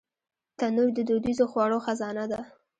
تنور 0.57 0.89
د 0.95 0.99
دودیزو 1.09 1.45
خوړو 1.51 1.77
خزانه 1.85 2.25
ده 2.31 2.41